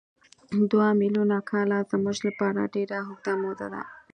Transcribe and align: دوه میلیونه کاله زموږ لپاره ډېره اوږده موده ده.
دوه 0.71 0.87
میلیونه 0.99 1.37
کاله 1.49 1.79
زموږ 1.91 2.17
لپاره 2.27 2.71
ډېره 2.73 2.97
اوږده 3.05 3.33
موده 3.41 3.67
ده. 3.73 3.83